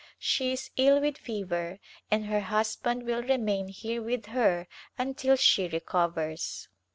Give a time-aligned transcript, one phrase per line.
[0.17, 1.77] She is ill with fever
[2.09, 4.65] and her husband will remain here with her
[4.97, 6.67] until she recovers.